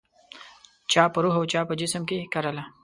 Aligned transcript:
چا 0.91 1.03
په 1.13 1.19
روح 1.23 1.33
او 1.39 1.45
چا 1.51 1.61
په 1.67 1.73
جسم 1.79 2.01
کې 2.09 2.29
کرله 2.33 2.63